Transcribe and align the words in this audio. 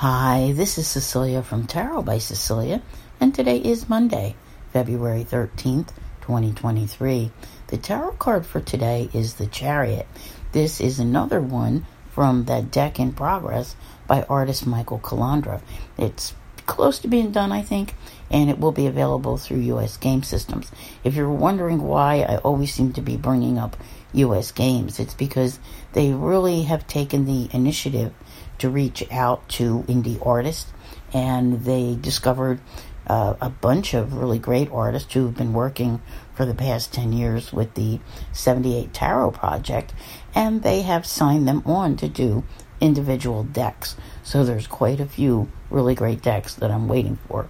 Hi, 0.00 0.52
this 0.56 0.78
is 0.78 0.88
Cecilia 0.88 1.42
from 1.42 1.66
Tarot 1.66 2.00
by 2.04 2.16
Cecilia, 2.16 2.80
and 3.20 3.34
today 3.34 3.58
is 3.58 3.86
Monday, 3.86 4.34
February 4.72 5.24
13th, 5.24 5.88
2023. 6.22 7.30
The 7.66 7.76
tarot 7.76 8.12
card 8.12 8.46
for 8.46 8.62
today 8.62 9.10
is 9.12 9.34
the 9.34 9.46
Chariot. 9.46 10.06
This 10.52 10.80
is 10.80 10.98
another 10.98 11.38
one 11.38 11.84
from 12.08 12.46
that 12.46 12.70
deck 12.70 12.98
in 12.98 13.12
progress 13.12 13.76
by 14.06 14.22
artist 14.22 14.66
Michael 14.66 15.00
Calandra. 15.00 15.60
It's 15.98 16.32
close 16.66 16.98
to 17.00 17.08
being 17.08 17.32
done, 17.32 17.52
I 17.52 17.62
think, 17.62 17.94
and 18.30 18.48
it 18.50 18.58
will 18.58 18.72
be 18.72 18.86
available 18.86 19.36
through 19.36 19.58
US 19.58 19.96
game 19.96 20.22
systems. 20.22 20.70
If 21.04 21.14
you're 21.14 21.30
wondering 21.30 21.82
why 21.82 22.22
I 22.22 22.36
always 22.38 22.72
seem 22.72 22.92
to 22.94 23.02
be 23.02 23.16
bringing 23.16 23.58
up 23.58 23.76
US 24.12 24.52
games, 24.52 24.98
it's 24.98 25.14
because 25.14 25.58
they 25.92 26.12
really 26.12 26.62
have 26.62 26.86
taken 26.86 27.24
the 27.24 27.48
initiative 27.52 28.12
to 28.58 28.68
reach 28.68 29.04
out 29.10 29.48
to 29.50 29.84
indie 29.88 30.24
artists, 30.24 30.72
and 31.12 31.64
they 31.64 31.96
discovered 32.00 32.60
uh, 33.06 33.34
a 33.40 33.50
bunch 33.50 33.94
of 33.94 34.14
really 34.14 34.38
great 34.38 34.70
artists 34.70 35.12
who 35.12 35.26
have 35.26 35.36
been 35.36 35.52
working 35.52 36.00
for 36.34 36.46
the 36.46 36.54
past 36.54 36.92
10 36.92 37.12
years 37.12 37.52
with 37.52 37.74
the 37.74 37.98
78 38.32 38.92
Tarot 38.94 39.32
Project, 39.32 39.92
and 40.34 40.62
they 40.62 40.82
have 40.82 41.04
signed 41.04 41.48
them 41.48 41.62
on 41.66 41.96
to 41.96 42.08
do 42.08 42.44
individual 42.80 43.44
decks. 43.44 43.96
So 44.22 44.44
there's 44.44 44.66
quite 44.66 45.00
a 45.00 45.06
few 45.06 45.48
really 45.70 45.94
great 45.94 46.22
decks 46.22 46.54
that 46.56 46.70
I'm 46.70 46.88
waiting 46.88 47.18
for. 47.28 47.48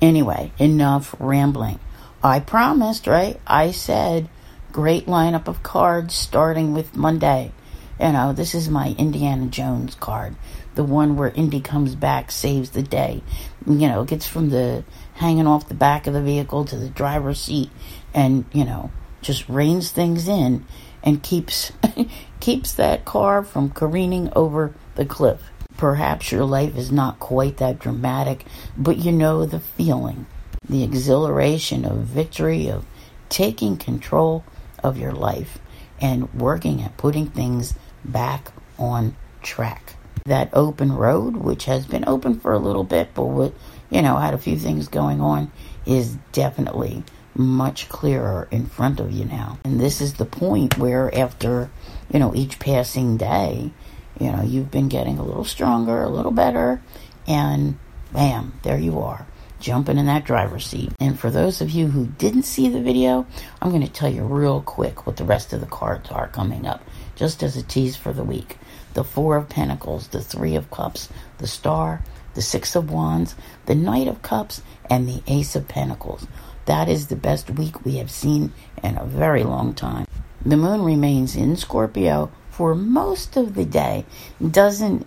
Anyway, 0.00 0.52
enough 0.58 1.14
rambling. 1.18 1.80
I 2.22 2.40
promised, 2.40 3.06
right? 3.06 3.40
I 3.46 3.70
said 3.70 4.28
great 4.72 5.06
lineup 5.06 5.48
of 5.48 5.62
cards 5.62 6.14
starting 6.14 6.74
with 6.74 6.96
Monday. 6.96 7.52
You 7.98 8.12
know, 8.12 8.32
this 8.32 8.54
is 8.54 8.68
my 8.68 8.94
Indiana 8.98 9.46
Jones 9.46 9.94
card. 9.94 10.36
The 10.74 10.84
one 10.84 11.16
where 11.16 11.30
Indy 11.30 11.60
comes 11.60 11.94
back, 11.94 12.30
saves 12.30 12.70
the 12.70 12.82
day. 12.82 13.22
You 13.66 13.88
know, 13.88 14.04
gets 14.04 14.26
from 14.26 14.50
the 14.50 14.84
hanging 15.14 15.46
off 15.46 15.68
the 15.68 15.74
back 15.74 16.06
of 16.06 16.12
the 16.12 16.20
vehicle 16.20 16.66
to 16.66 16.76
the 16.76 16.90
driver's 16.90 17.40
seat 17.40 17.70
and, 18.12 18.44
you 18.52 18.66
know, 18.66 18.90
just 19.22 19.48
reins 19.48 19.90
things 19.90 20.28
in 20.28 20.66
and 21.06 21.22
keeps 21.22 21.72
keeps 22.40 22.72
that 22.74 23.04
car 23.06 23.42
from 23.42 23.70
careening 23.70 24.30
over 24.34 24.74
the 24.96 25.06
cliff. 25.06 25.40
Perhaps 25.76 26.32
your 26.32 26.44
life 26.44 26.76
is 26.76 26.90
not 26.90 27.20
quite 27.20 27.58
that 27.58 27.78
dramatic, 27.78 28.44
but 28.76 28.96
you 28.96 29.12
know 29.12 29.46
the 29.46 29.60
feeling, 29.60 30.26
the 30.68 30.82
exhilaration 30.82 31.84
of 31.84 31.98
victory, 31.98 32.68
of 32.68 32.84
taking 33.28 33.76
control 33.76 34.44
of 34.82 34.98
your 34.98 35.12
life 35.12 35.58
and 36.00 36.32
working 36.34 36.82
at 36.82 36.96
putting 36.96 37.26
things 37.26 37.74
back 38.04 38.50
on 38.78 39.16
track. 39.42 39.96
That 40.24 40.50
open 40.52 40.92
road, 40.92 41.36
which 41.36 41.66
has 41.66 41.86
been 41.86 42.04
open 42.06 42.40
for 42.40 42.52
a 42.52 42.58
little 42.58 42.84
bit, 42.84 43.10
but 43.14 43.24
what 43.24 43.54
you 43.90 44.02
know 44.02 44.16
had 44.16 44.34
a 44.34 44.38
few 44.38 44.58
things 44.58 44.88
going 44.88 45.20
on, 45.20 45.52
is 45.84 46.16
definitely 46.32 47.04
much 47.38 47.88
clearer 47.88 48.48
in 48.50 48.66
front 48.66 49.00
of 49.00 49.12
you 49.12 49.24
now. 49.24 49.58
And 49.64 49.80
this 49.80 50.00
is 50.00 50.14
the 50.14 50.24
point 50.24 50.78
where 50.78 51.14
after, 51.14 51.70
you 52.12 52.18
know, 52.18 52.34
each 52.34 52.58
passing 52.58 53.16
day, 53.16 53.70
you 54.18 54.32
know, 54.32 54.42
you've 54.42 54.70
been 54.70 54.88
getting 54.88 55.18
a 55.18 55.24
little 55.24 55.44
stronger, 55.44 56.02
a 56.02 56.08
little 56.08 56.32
better, 56.32 56.82
and 57.26 57.78
bam, 58.12 58.54
there 58.62 58.78
you 58.78 59.00
are, 59.00 59.26
jumping 59.60 59.98
in 59.98 60.06
that 60.06 60.24
driver's 60.24 60.66
seat. 60.66 60.92
And 60.98 61.18
for 61.18 61.30
those 61.30 61.60
of 61.60 61.70
you 61.70 61.88
who 61.88 62.06
didn't 62.06 62.44
see 62.44 62.68
the 62.68 62.80
video, 62.80 63.26
I'm 63.60 63.70
going 63.70 63.86
to 63.86 63.92
tell 63.92 64.08
you 64.08 64.22
real 64.22 64.62
quick 64.62 65.06
what 65.06 65.16
the 65.16 65.24
rest 65.24 65.52
of 65.52 65.60
the 65.60 65.66
cards 65.66 66.10
are 66.10 66.28
coming 66.28 66.66
up 66.66 66.82
just 67.14 67.42
as 67.42 67.56
a 67.56 67.62
tease 67.62 67.96
for 67.96 68.12
the 68.12 68.24
week. 68.24 68.58
The 68.94 69.04
Four 69.04 69.36
of 69.36 69.48
Pentacles, 69.48 70.08
the 70.08 70.22
Three 70.22 70.56
of 70.56 70.70
Cups, 70.70 71.10
the 71.38 71.46
Star, 71.46 72.02
the 72.34 72.42
Six 72.42 72.76
of 72.76 72.90
Wands, 72.90 73.34
the 73.66 73.74
Knight 73.74 74.08
of 74.08 74.22
Cups, 74.22 74.62
and 74.88 75.08
the 75.08 75.22
Ace 75.26 75.56
of 75.56 75.68
Pentacles. 75.68 76.26
That 76.66 76.88
is 76.88 77.06
the 77.06 77.16
best 77.16 77.50
week 77.50 77.84
we 77.84 77.96
have 77.96 78.10
seen 78.10 78.52
in 78.82 78.96
a 78.96 79.04
very 79.04 79.44
long 79.44 79.74
time. 79.74 80.06
The 80.44 80.56
moon 80.56 80.82
remains 80.82 81.34
in 81.34 81.56
Scorpio 81.56 82.30
for 82.50 82.74
most 82.74 83.36
of 83.36 83.54
the 83.54 83.64
day, 83.64 84.04
doesn't 84.50 85.06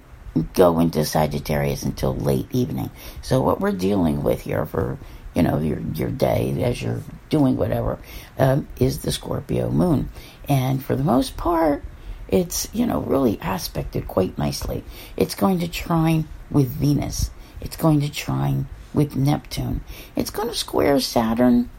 go 0.54 0.80
into 0.80 1.06
Sagittarius 1.06 1.84
until 1.84 2.16
late 2.16 2.48
evening. 2.52 2.90
So 3.22 3.42
what 3.42 3.60
we're 3.60 3.72
dealing 3.72 4.24
with 4.24 4.42
here 4.42 4.66
for 4.66 4.98
you 5.36 5.44
know 5.44 5.60
your 5.60 5.80
your 5.94 6.10
day 6.10 6.62
as 6.64 6.82
you're 6.82 7.02
doing 7.30 7.56
whatever 7.56 8.00
um, 8.38 8.68
is 8.80 9.00
the 9.00 9.12
Scorpio 9.12 9.70
moon, 9.70 10.10
and 10.48 10.84
for 10.84 10.96
the 10.96 11.04
most 11.04 11.38
part, 11.38 11.84
it's, 12.32 12.70
you 12.74 12.86
know, 12.86 13.02
really 13.02 13.40
aspected 13.42 14.08
quite 14.08 14.38
nicely. 14.38 14.84
It's 15.18 15.36
going 15.36 15.60
to 15.60 15.68
trine 15.68 16.28
with 16.52 16.68
Venus. 16.68 17.32
It's 17.60 17.76
going 17.76 18.02
to 18.02 18.12
trine 18.12 18.68
with 18.94 19.16
Neptune. 19.16 19.82
It's 20.16 20.30
going 20.30 20.50
to 20.50 20.56
square 20.56 21.00
Saturn 21.00 21.70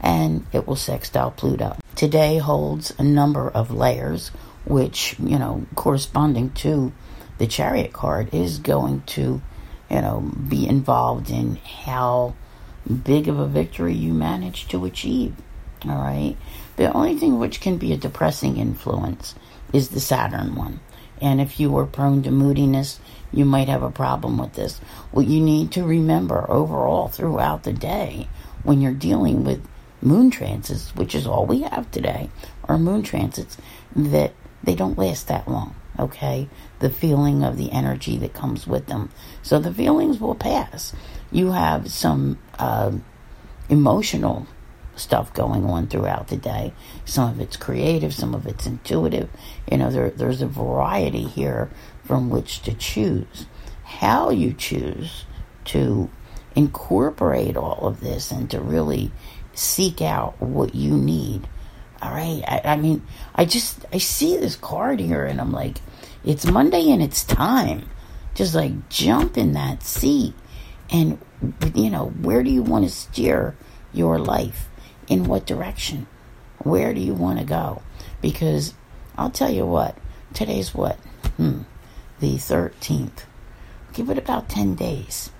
and 0.00 0.46
it 0.52 0.66
will 0.66 0.76
sextile 0.76 1.30
Pluto. 1.30 1.76
Today 1.94 2.38
holds 2.38 2.92
a 2.98 3.02
number 3.02 3.48
of 3.50 3.70
layers, 3.70 4.28
which, 4.64 5.16
you 5.18 5.38
know, 5.38 5.66
corresponding 5.74 6.50
to 6.50 6.92
the 7.38 7.46
chariot 7.46 7.92
card 7.92 8.34
is 8.34 8.58
going 8.58 9.02
to, 9.02 9.40
you 9.90 10.00
know, 10.00 10.20
be 10.48 10.68
involved 10.68 11.30
in 11.30 11.56
how 11.56 12.34
big 13.04 13.28
of 13.28 13.38
a 13.38 13.46
victory 13.46 13.94
you 13.94 14.12
manage 14.12 14.68
to 14.68 14.84
achieve. 14.84 15.34
All 15.84 15.96
right. 15.96 16.36
The 16.76 16.92
only 16.92 17.16
thing 17.16 17.38
which 17.38 17.60
can 17.60 17.78
be 17.78 17.92
a 17.92 17.96
depressing 17.96 18.58
influence 18.58 19.34
is 19.72 19.88
the 19.88 20.00
Saturn 20.00 20.54
one. 20.54 20.80
And 21.20 21.40
if 21.40 21.58
you 21.58 21.76
are 21.78 21.86
prone 21.86 22.22
to 22.24 22.30
moodiness, 22.30 23.00
you 23.32 23.44
might 23.44 23.68
have 23.68 23.82
a 23.82 23.90
problem 23.90 24.38
with 24.38 24.54
this. 24.54 24.78
What 25.10 25.26
you 25.26 25.40
need 25.40 25.72
to 25.72 25.84
remember 25.84 26.50
overall 26.50 27.08
throughout 27.08 27.62
the 27.62 27.72
day 27.72 28.28
when 28.62 28.80
you're 28.80 28.92
dealing 28.92 29.44
with 29.44 29.66
moon 30.02 30.30
transits, 30.30 30.94
which 30.94 31.14
is 31.14 31.26
all 31.26 31.46
we 31.46 31.62
have 31.62 31.90
today, 31.90 32.30
are 32.64 32.78
moon 32.78 33.02
transits, 33.02 33.56
that 33.94 34.32
they 34.62 34.74
don't 34.74 34.98
last 34.98 35.28
that 35.28 35.48
long, 35.48 35.74
okay? 35.98 36.48
The 36.80 36.90
feeling 36.90 37.42
of 37.42 37.56
the 37.56 37.72
energy 37.72 38.16
that 38.18 38.34
comes 38.34 38.66
with 38.66 38.86
them. 38.86 39.10
So 39.42 39.58
the 39.58 39.72
feelings 39.72 40.20
will 40.20 40.34
pass. 40.34 40.92
You 41.30 41.52
have 41.52 41.90
some 41.90 42.38
uh, 42.58 42.92
emotional 43.68 44.46
stuff 44.96 45.32
going 45.32 45.64
on 45.64 45.86
throughout 45.86 46.28
the 46.28 46.36
day. 46.36 46.72
Some 47.04 47.30
of 47.30 47.40
it's 47.40 47.56
creative, 47.56 48.14
some 48.14 48.34
of 48.34 48.46
it's 48.46 48.66
intuitive. 48.66 49.28
You 49.70 49.78
know, 49.78 49.90
there, 49.90 50.10
there's 50.10 50.42
a 50.42 50.46
variety 50.46 51.24
here 51.24 51.70
from 52.04 52.30
which 52.30 52.62
to 52.62 52.74
choose. 52.74 53.46
How 53.84 54.30
you 54.30 54.52
choose 54.52 55.24
to 55.66 56.10
incorporate 56.54 57.56
all 57.56 57.86
of 57.86 58.00
this 58.00 58.30
and 58.30 58.50
to 58.50 58.60
really 58.60 59.12
seek 59.54 60.00
out 60.00 60.40
what 60.40 60.74
you 60.74 60.96
need. 60.96 61.46
All 62.02 62.10
right. 62.10 62.42
I, 62.46 62.60
I 62.64 62.76
mean, 62.76 63.02
I 63.34 63.44
just, 63.44 63.84
I 63.92 63.98
see 63.98 64.36
this 64.36 64.56
card 64.56 65.00
here 65.00 65.24
and 65.24 65.40
I'm 65.40 65.52
like, 65.52 65.78
it's 66.24 66.46
Monday 66.46 66.90
and 66.90 67.02
it's 67.02 67.24
time. 67.24 67.88
Just 68.34 68.54
like 68.54 68.88
jump 68.88 69.38
in 69.38 69.52
that 69.52 69.82
seat 69.82 70.34
and, 70.90 71.18
you 71.74 71.90
know, 71.90 72.08
where 72.20 72.42
do 72.42 72.50
you 72.50 72.62
want 72.62 72.84
to 72.84 72.90
steer 72.90 73.56
your 73.92 74.18
life? 74.18 74.68
In 75.08 75.24
what 75.24 75.46
direction? 75.46 76.06
Where 76.58 76.94
do 76.94 77.00
you 77.00 77.14
want 77.14 77.38
to 77.38 77.44
go? 77.44 77.82
Because 78.20 78.74
I'll 79.16 79.30
tell 79.30 79.50
you 79.50 79.66
what, 79.66 79.96
today's 80.34 80.74
what? 80.74 80.96
Hmm, 81.36 81.62
the 82.20 82.34
13th. 82.34 83.24
Give 83.92 84.10
it 84.10 84.18
about 84.18 84.48
10 84.48 84.74
days 84.74 85.30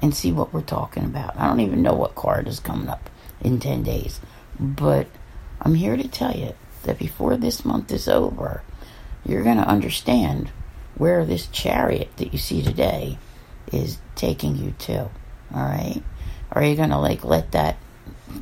and 0.00 0.14
see 0.14 0.32
what 0.32 0.52
we're 0.52 0.60
talking 0.60 1.04
about. 1.04 1.36
I 1.36 1.46
don't 1.46 1.60
even 1.60 1.82
know 1.82 1.94
what 1.94 2.14
card 2.14 2.48
is 2.48 2.60
coming 2.60 2.88
up 2.88 3.08
in 3.40 3.60
10 3.60 3.82
days, 3.82 4.20
but 4.58 5.06
I'm 5.60 5.74
here 5.74 5.96
to 5.96 6.08
tell 6.08 6.36
you 6.36 6.54
that 6.82 6.98
before 6.98 7.36
this 7.36 7.64
month 7.64 7.92
is 7.92 8.08
over, 8.08 8.62
you're 9.24 9.44
going 9.44 9.58
to 9.58 9.68
understand 9.68 10.50
where 10.96 11.24
this 11.24 11.46
chariot 11.46 12.10
that 12.16 12.32
you 12.32 12.38
see 12.38 12.62
today 12.62 13.18
is 13.72 13.98
taking 14.14 14.56
you 14.56 14.74
to. 14.80 15.02
All 15.02 15.10
right? 15.62 16.02
Are 16.50 16.64
you 16.64 16.76
going 16.76 16.90
to 16.90 16.98
like 16.98 17.24
let 17.24 17.52
that 17.52 17.76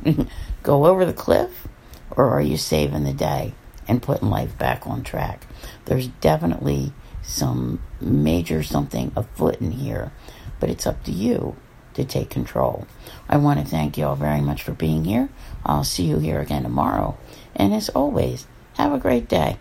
go 0.63 0.85
over 0.85 1.05
the 1.05 1.13
cliff, 1.13 1.67
or 2.11 2.29
are 2.29 2.41
you 2.41 2.57
saving 2.57 3.03
the 3.03 3.13
day 3.13 3.53
and 3.87 4.01
putting 4.01 4.29
life 4.29 4.57
back 4.57 4.85
on 4.85 5.03
track? 5.03 5.45
There's 5.85 6.07
definitely 6.07 6.93
some 7.21 7.81
major 7.99 8.63
something 8.63 9.11
afoot 9.15 9.61
in 9.61 9.71
here, 9.71 10.11
but 10.59 10.69
it's 10.69 10.87
up 10.87 11.03
to 11.05 11.11
you 11.11 11.55
to 11.93 12.05
take 12.05 12.29
control. 12.29 12.87
I 13.27 13.37
want 13.37 13.59
to 13.59 13.65
thank 13.65 13.97
you 13.97 14.05
all 14.05 14.15
very 14.15 14.41
much 14.41 14.63
for 14.63 14.71
being 14.71 15.05
here. 15.05 15.29
I'll 15.65 15.83
see 15.83 16.05
you 16.05 16.19
here 16.19 16.39
again 16.39 16.63
tomorrow. 16.63 17.17
And 17.55 17.73
as 17.73 17.89
always, 17.89 18.47
have 18.75 18.93
a 18.93 18.99
great 18.99 19.27
day. 19.27 19.57